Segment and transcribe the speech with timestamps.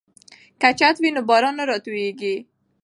[0.61, 2.35] که چت وي نو باران نه راتوییږي.